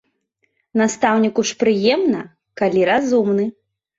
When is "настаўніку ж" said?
0.81-1.59